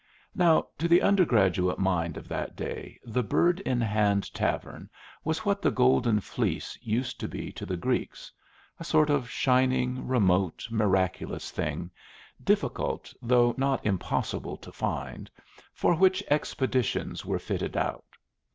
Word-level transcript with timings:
Now, 0.33 0.65
to 0.79 0.87
the 0.87 1.03
undergraduate 1.03 1.77
mind 1.77 2.17
of 2.17 2.27
that 2.27 2.55
day 2.55 2.99
the 3.05 3.21
Bird 3.21 3.59
in 3.59 3.79
Hand 3.81 4.33
tavern 4.33 4.89
was 5.23 5.45
what 5.45 5.61
the 5.61 5.69
golden 5.69 6.19
fleece 6.21 6.75
used 6.81 7.19
to 7.19 7.27
be 7.27 7.51
to 7.51 7.67
the 7.67 7.77
Greeks, 7.77 8.31
a 8.79 8.83
sort 8.83 9.11
of 9.11 9.29
shining, 9.29 10.07
remote, 10.07 10.65
miraculous 10.71 11.51
thing, 11.51 11.91
difficult 12.43 13.13
though 13.21 13.53
not 13.59 13.85
impossible 13.85 14.57
to 14.57 14.71
find, 14.71 15.29
for 15.71 15.93
which 15.93 16.23
expeditions 16.31 17.23
were 17.23 17.37
fitted 17.37 17.77
out. 17.77 18.05